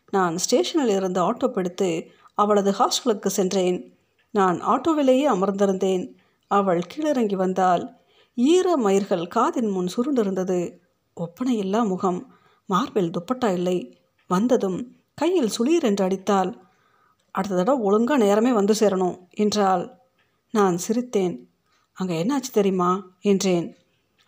நான் 0.09 0.37
ஸ்டேஷனில் 0.37 0.95
இருந்து 0.95 1.21
ஆட்டோ 1.21 1.47
பிடித்து 1.47 2.11
அவளது 2.33 2.71
ஹாஸ்டலுக்கு 2.71 3.27
சென்றேன். 3.27 3.97
நான் 4.31 4.61
ஆட்டோவிலேயே 4.61 5.25
அமர்ந்திருந்தேன். 5.27 6.15
அவள் 6.47 6.81
கீழிறங்கி 6.93 7.35
வந்தால் 7.35 7.97
ஈர 8.33 8.77
மயிர்கள் 8.77 9.25
காதின் 9.35 9.71
முன் 9.71 9.89
சுருண்டிருந்தது. 9.95 10.79
ஒப்பனையில்லா 11.17 11.87
முகம். 11.87 12.33
மார்பில் 12.65 13.11
துப்பட்டா 13.11 13.53
இல்லை. 13.53 13.99
வந்ததும் 14.27 14.95
கையில் 15.13 15.51
சுளீர் 15.57 15.83
என்று 15.83 16.05
அடித்தாள். 16.05 16.53
அடுத்த 17.31 17.55
தடவை 17.55 17.81
ஒழுங்காக 17.81 18.23
நேரமே 18.23 18.51
வந்து 18.51 18.73
சேரணும் 18.79 19.17
என்றாள். 19.29 19.97
நான் 20.51 20.77
சிரித்தேன். 20.87 21.48
அங்கே 21.99 22.15
என்னாச்சு 22.23 22.51
தெரியுமா? 22.53 22.91
என்றேன். 23.21 23.67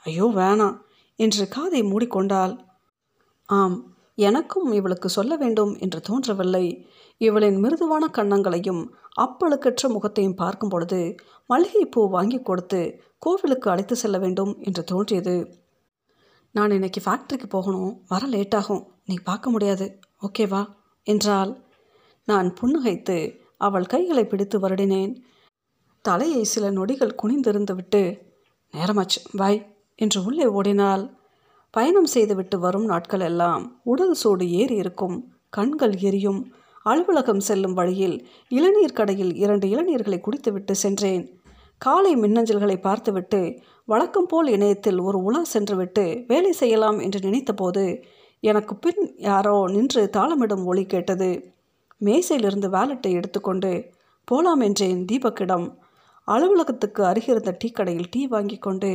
ஐயோ 0.05 0.25
வேணாம் 0.35 0.77
என்று 1.19 1.43
காதை 1.47 1.81
மூடிக்கொண்டாள். 1.83 2.53
ஆம் 3.49 3.77
எனக்கும் 4.17 4.69
இவளுக்கு 4.71 5.09
சொல்ல 5.09 5.33
வேண்டும் 5.35 5.71
என்று 5.79 5.99
தோன்றவில்லை. 6.01 6.65
இவளின் 7.21 7.57
மிருதுவான 7.63 8.03
கன்னங்களையும் 8.17 8.81
அப்பழுக்கற்ற 9.21 9.89
முகத்தையும் 9.89 10.35
பார்க்கும் 10.35 10.69
பொழுது 10.69 10.99
மல்லிகைப்பூ 11.49 12.01
வாங்கி 12.09 12.39
கொடுத்து 12.41 12.81
கோவிலுக்கு 13.17 13.67
அழைத்து 13.69 13.95
செல்ல 13.95 14.17
வேண்டும் 14.17 14.53
என்று 14.59 14.83
தோன்றியது. 14.83 15.35
நான் 16.55 16.71
இன்னைக்கு 16.71 17.01
ஃபேக்ட்ரிக்கு 17.05 17.47
போகணும். 17.47 17.91
வர 18.07 18.23
லேட்டாகும் 18.27 18.83
நீ 19.05 19.15
பார்க்க 19.23 19.49
முடியாது. 19.49 19.85
ஓகேவா 20.21 20.61
என்றால் 21.07 21.51
நான் 22.27 22.49
புன்னகைத்து 22.61 23.17
அவள் 23.57 23.85
கைகளை 23.85 24.23
பிடித்து 24.25 24.57
வருடினேன். 24.59 25.13
தலையை 26.01 26.43
சில 26.43 26.71
நொடிகள் 26.71 27.19
குனிந்திருந்துவிட்டு 27.23 28.01
நேரமாச்சு 28.73 29.19
பாய் 29.37 29.59
என்று 29.95 30.19
உள்ளே 30.25 30.45
ஓடினால் 30.45 31.03
பயணம் 31.73 32.09
செய்துவிட்டு 32.13 32.59
வரும் 32.59 32.85
நாட்கள் 32.85 33.19
எல்லாம் 33.19 33.81
உடல் 33.83 34.13
சூடு 34.13 34.45
ஏறி 34.51 34.75
இருக்கும் 34.75 35.17
கண்கள் 35.49 35.95
எரியும். 35.99 36.39
அலுவலகம் 36.83 37.39
செல்லும் 37.39 37.73
வழியில் 37.73 38.15
இளநீர் 38.47 38.93
கடையில் 38.93 39.33
இரண்டு 39.35 39.67
இளநீர்களை 39.67 40.19
குடித்துவிட்டு 40.19 40.75
சென்றேன். 40.75 41.23
காலை 41.77 42.13
மின்னஞ்சல்களை 42.15 42.77
பார்த்துவிட்டு 42.81 43.41
வழக்கம் 43.85 44.25
போல் 44.25 44.47
இணையத்தில் 44.47 44.99
ஒரு 44.99 45.17
உலா 45.23 45.43
சென்றுவிட்டு 45.43 46.23
வேலை 46.27 46.51
செய்யலாம் 46.51 46.99
என்று 46.99 47.19
நினைத்தபோது 47.19 47.85
எனக்கு 48.43 48.75
பின் 48.75 49.01
யாரோ 49.17 49.55
நின்று 49.67 50.09
தாளமிடும் 50.17 50.63
ஒளி 50.63 50.85
கேட்டது. 50.85 51.29
மேசையிலிருந்து 52.01 52.69
வேலட்டை 52.69 53.11
எடுத்துக்கொண்டு 53.11 53.71
போலாம் 54.27 54.59
என்றேன் 54.59 55.01
தீபக்கிடம். 55.11 55.67
அலுவலகத்துக்கு 56.31 57.01
அருகிருந்த 57.03 57.55
டீ 57.59 57.69
கடையில் 57.69 58.09
டீ 58.11 58.27
வாங்கி 58.27 58.57
கொண்டு 58.57 58.91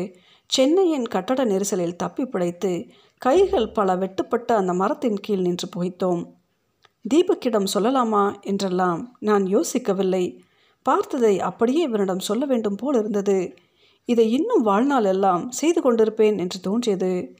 சென்னையின் 0.46 1.06
கட்டட 1.06 1.44
நெரிசலில் 1.44 1.96
தப்பி 1.96 2.24
பிழைத்து 2.24 2.72
கைகள் 3.18 3.68
பல 3.68 3.96
வெட்டுப்பட்ட 3.96 4.52
அந்த 4.52 4.72
மரத்தின் 4.72 5.20
கீழ் 5.20 5.38
நின்று 5.38 5.68
புகைத்தோம். 5.68 6.22
தீபக்கிடம் 7.14 7.66
சொல்லலாமா 7.74 8.40
என்றெல்லாம் 8.40 9.16
நான் 9.20 9.44
யோசிக்கவில்லை. 9.44 10.24
பார்த்ததை 10.82 11.40
அப்படியே 11.40 11.82
இவனிடம் 11.82 12.18
சொல்ல 12.18 12.44
வேண்டும் 12.44 12.76
போல் 12.76 12.98
இருந்தது. 12.98 13.54
இதை 14.08 14.32
இன்னும் 14.32 14.62
வாழ்நாள் 14.62 15.04
எல்லாம் 15.04 15.50
செய்து 15.50 15.80
கொண்டிருப்பேன் 15.80 16.38
என்று 16.38 16.60
தோன்றியது. 16.60 17.36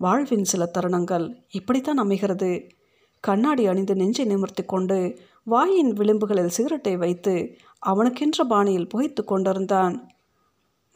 வாழ்வின் 0.00 0.44
சில 0.44 0.70
தருணங்கள் 0.74 1.26
இப்படித்தான் 1.50 1.96
அமைகிறது. 1.96 2.68
கண்ணாடி 3.20 3.66
அணிந்து 3.66 3.94
நெஞ்சை 3.94 4.24
நிமிர்த்தி 4.24 4.62
கொண்டு 4.62 4.98
வாயின் 5.48 5.92
விளிம்புகளில் 5.92 6.46
சிகரெட்டை 6.46 6.96
வைத்து 6.96 7.58
அவனுக்கென்ற 7.86 8.44
பாணியில் 8.48 8.88
புகைத்து 8.88 9.24
கொண்டிருந்தான். 9.24 10.10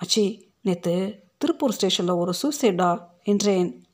மச்சி 0.00 0.42
நேற்று 0.62 1.18
திருப்பூர் 1.38 1.72
ஸ்டேஷனில் 1.72 2.12
ஒரு 2.12 2.32
சூசைடா 2.42 3.06
என்றேன். 3.22 3.84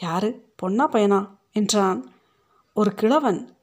யாரு? 0.00 0.54
பொண்ணா 0.62 0.84
பையனா? 0.92 1.28
என்றான். 1.52 2.12
ஒரு 2.74 2.94
கிழவன். 2.94 3.56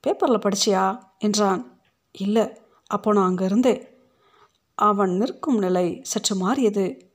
பேப்பரில் 0.00 0.38
படிச்சியா? 0.38 1.02
என்றான். 1.18 1.80
இல்லை 2.12 2.48
அப்போ 2.86 3.12
நான் 3.12 3.24
அங்கே 3.24 3.44
இருந்தேன். 3.44 3.86
அவன் 4.74 5.16
நிற்கும் 5.16 5.58
நிலை 5.58 5.98
சற்று 6.02 6.36
மாறியது. 6.36 7.12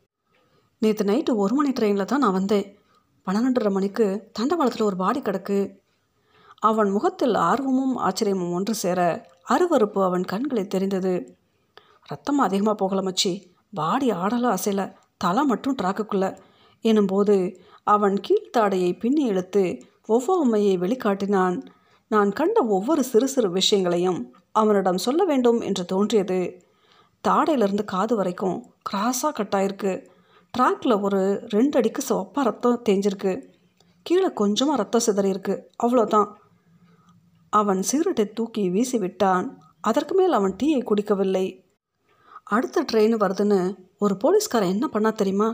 நேற்று 0.80 1.06
நைட்டு 1.06 1.36
ஒரு 1.36 1.56
மணி 1.56 1.70
ட்ரெயினில் 1.70 2.06
தான் 2.06 2.20
நான் 2.20 2.32
வந்தேன். 2.32 2.80
பன்னெண்டரை 3.26 3.72
மணிக்கு 3.72 4.32
தண்டவாளத்தில் 4.40 4.84
ஒரு 4.84 4.96
பாடி 4.96 5.20
கிடக்கு. 5.20 5.78
அவன் 6.60 6.90
முகத்தில் 6.90 7.34
ஆர்வமும் 7.34 7.98
ஆச்சரியமும் 7.98 8.54
ஒன்று 8.54 8.74
சேர 8.74 9.26
அருவறுப்பு 9.50 10.04
அவன் 10.04 10.24
கண்களில் 10.24 10.68
தெரிந்தது. 10.68 11.38
ரத்தம் 12.04 12.40
அதிகமாக 12.40 12.76
போகல 12.76 13.02
மச்சி. 13.02 13.44
பாடி 13.74 14.10
ஆடலாம் 14.10 14.56
அசையில. 14.56 14.94
தலை 15.18 15.44
மட்டும் 15.44 15.76
ட்ராக்குக்குள்ள. 15.82 16.38
எனும்போது 16.84 17.58
அவன் 17.84 18.14
கீழ்த்தாடையை 18.14 19.00
பின்னி 19.00 19.24
இழுத்து 19.24 19.78
ஒவ்வொம்மையை 20.08 20.78
வெளிக்காட்டினான். 20.78 21.66
நான் 22.08 22.32
கண்ட 22.32 22.64
ஒவ்வொரு 22.64 23.04
சிறு 23.04 23.28
சிறு 23.28 23.52
விஷயங்களையும் 23.52 24.36
அவனிடம் 24.52 24.98
சொல்ல 24.98 25.26
வேண்டும் 25.26 25.62
என்று 25.62 25.86
தோன்றியது. 25.86 26.64
தாடையிலிருந்து 27.28 27.86
காது 27.86 28.16
வரைக்கும் 28.16 28.74
கிராஸாக 28.94 29.34
கட்டாயிருக்கு. 29.34 30.08
ட்ராக்கில் 30.58 31.02
ஒரு 31.02 31.48
ரெண்டு 31.50 31.78
அடிக்கு 31.78 32.02
சிவப்பாக 32.02 32.50
ரத்தம் 32.50 32.82
தேஞ்சிருக்கு. 32.90 33.54
கீழே 34.02 34.34
கொஞ்சமாக 34.34 34.78
ரத்தம் 34.78 35.02
சிதறியிருக்கு. 35.06 35.62
அவ்வளோதான் 35.84 36.32
அவன் 37.50 37.82
சிகரெட்டை 37.82 38.25
தூக்கி 38.34 38.70
வீசி 38.70 38.98
விட்டான் 38.98 39.48
அதற்கு 39.80 40.14
மேல் 40.16 40.32
அவன் 40.32 40.56
டீயை 40.64 40.82
குடிக்கவில்லை. 40.84 41.46
அடுத்த 42.44 42.86
ட்ரெயின் 42.92 43.16
வருதுன்னு 43.24 43.60
ஒரு 43.98 44.16
போலீஸ்காரன் 44.18 44.70
என்ன 44.70 44.88
பண்ணா 44.88 45.10
தெரியுமா? 45.10 45.50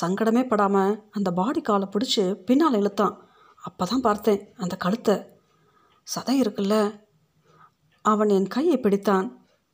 சங்கடமே 0.00 0.42
படாமல் 0.48 1.08
அந்த 1.10 1.32
பாடி 1.32 1.60
காலை 1.60 1.88
பிடிச்சி 1.90 2.34
பின்னால் 2.34 2.74
இழுத்தான். 2.74 3.14
அப்போ 3.58 3.84
தான் 3.84 4.00
பார்த்தேன் 4.00 4.54
அந்த 4.56 4.76
கழுத்தை. 4.76 5.16
சதை 6.06 6.34
இருக்குல்ல. 6.42 6.76
அவன் 8.04 8.28
என் 8.28 8.46
கையை 8.46 8.76
பிடித்தான். 8.76 9.26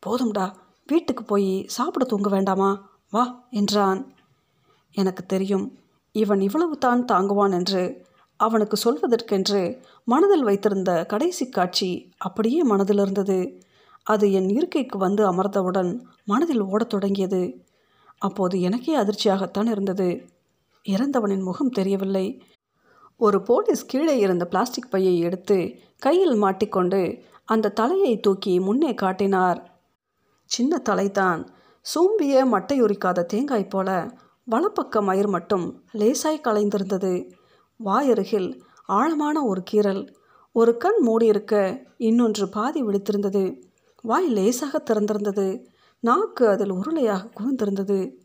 போதும்டா 0.02 0.46
வீட்டுக்கு 0.87 1.25
போய் 1.25 1.64
சாப்பிட 1.66 2.04
தூங்க 2.04 2.28
வேண்டாமா? 2.28 2.70
வா 3.11 3.25
என்றான். 3.50 4.00
எனக்கு 4.95 5.26
தெரியும் 5.26 5.67
இவன் 6.12 6.40
இவ்வளவு 6.40 6.78
தான் 6.78 7.04
தாங்குவான் 7.04 7.52
என்று 7.52 7.82
அவனுக்கு 8.36 8.76
சொல்வதற்கென்று 8.84 9.82
மனதில் 10.04 10.42
வைத்திருந்த 10.42 11.06
கடைசி 11.06 11.49
காட்சி 11.49 12.10
அப்படியே 12.18 12.62
மனதில் 12.62 12.99
இருந்தது. 12.99 13.58
அது 14.02 14.32
என் 14.32 14.49
இருக்கைக்கு 14.49 14.99
வந்து 14.99 15.32
அமர்ந்தவுடன் 15.32 16.00
மனதில் 16.25 16.60
ஓடத் 16.60 16.88
தொடங்கியது. 16.88 17.64
அப்போது 18.18 18.60
எனக்கே 18.60 18.99
அதிர்ச்சியாகத்தான் 18.99 19.70
இருந்தது. 19.70 20.25
இறந்தவனின் 20.88 21.42
முகம் 21.42 21.70
தெரியவில்லை. 21.70 22.42
ஒரு 23.16 23.42
போலீஸ் 23.42 23.86
கீழே 23.86 24.18
இருந்த 24.18 24.47
பிளாஸ்டிக் 24.47 24.90
பையை 24.90 25.18
எடுத்து 25.18 25.75
கையில் 25.99 26.34
மாட்டிக்கொண்டு 26.34 27.23
அந்த 27.44 27.68
தலையை 27.68 28.20
தூக்கி 28.20 28.60
முன்னே 28.60 28.94
காட்டினார். 28.94 29.78
சின்ன 30.44 30.82
தலைதான். 30.88 31.47
சூம்பிய 31.80 32.44
மட்டையுரிக்காத 32.44 33.25
தேங்காய் 33.25 33.68
போல 33.68 34.18
வலப்பக்க 34.50 35.02
மயிர் 35.02 35.28
மட்டும் 35.28 35.82
லேசாய் 35.92 36.40
கலைந்திருந்தது. 36.44 37.32
வாயருகில் 37.80 38.60
ஆழமான 38.87 39.45
ஒரு 39.45 39.63
கீறல். 39.71 40.08
ஒரு 40.52 40.76
கண் 40.76 41.00
மூடியிருக்க 41.06 41.54
இன்னொன்று 41.97 42.49
பாதி 42.49 42.82
விழித்திருந்தது. 42.82 43.58
வாய் 44.02 44.28
லேசாக 44.28 44.82
திறந்திருந்தது. 44.91 45.65
நாக்கு 46.00 46.49
அதில் 46.49 46.73
உருளையாக 46.73 47.30
குவிந்திருந்தது. 47.39 48.17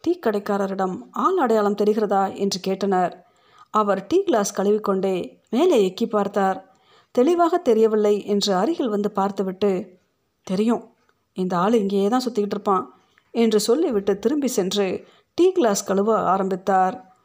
டீ 0.00 0.18
கடைக்காரரிடம் 0.26 1.02
ஆள் 1.10 1.36
அடையாளம் 1.36 1.74
தெரிகிறதா 1.74 2.34
என்று 2.34 2.60
கேட்டனர். 2.66 3.12
அவர் 3.70 4.06
டீ 4.06 4.22
கிளாஸ் 4.22 4.60
கழுவிக்கொண்டே 4.60 5.38
மேலே 5.50 5.78
எக்கி 5.88 6.06
பார்த்தார். 6.06 6.74
தெளிவாக 7.10 7.58
தெரியவில்லை 7.58 8.26
என்று 8.26 8.54
அருகில் 8.54 8.88
வந்து 8.88 9.10
பார்த்துவிட்டு 9.10 9.98
தெரியும். 10.42 10.84
இந்த 11.32 11.56
ஆள் 11.56 11.72
இங்கேயே 11.72 12.08
தான் 12.08 12.24
சுற்றிக்கிட்டு 12.26 12.56
இருப்பான் 12.56 12.84
என்று 13.30 13.60
சொல்லிவிட்டு 13.60 14.18
திரும்பி 14.18 14.48
சென்று 14.48 15.06
டீ 15.34 15.52
கிளாஸ் 15.52 15.84
கழுவ 15.84 16.18
ஆரம்பித்தார். 16.18 17.15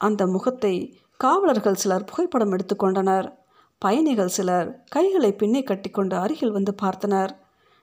அந்த 0.00 0.26
முகத்தை 0.26 0.98
காவலர்கள் 1.16 1.74
சிலர் 1.74 2.04
புகைப்படம் 2.04 2.52
எடுத்துக்கொண்டனர் 2.52 3.32
பயணிகள் 3.78 4.28
சிலர் 4.28 4.82
கைகளை 4.88 5.32
பின்னே 5.32 5.62
கட்டிக்கொண்டு 5.62 6.16
அருகில் 6.16 6.50
வந்து 6.50 6.74
பார்த்தனர். 6.82 7.30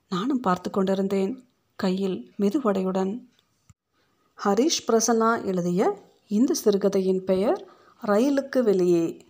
நானும் 0.09 0.39
பார்த்து 0.39 0.69
கொண்டிருந்தேன். 0.69 1.43
கையில் 1.75 2.31
மெதுவடையுடன். 2.39 3.19
ஹரிஷ் 4.45 4.83
பிரசன்னா 4.87 5.45
எழுதிய 5.45 5.99
இந்த 6.27 6.53
சிறுகதையின் 6.53 7.23
பெயர் 7.23 7.67
ரயிலுக்கு 8.05 8.63
வெளியே. 8.63 9.25